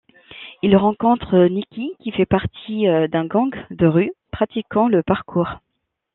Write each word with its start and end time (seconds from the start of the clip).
Il 0.63 0.75
rencontre 0.77 1.45
Nikki, 1.45 1.91
qui 1.99 2.09
fait 2.11 2.25
partie 2.25 2.85
d’un 3.11 3.27
gang 3.27 3.55
de 3.69 3.85
rues 3.85 4.13
pratiquant 4.31 4.87
le 4.87 5.03
parkour. 5.03 5.59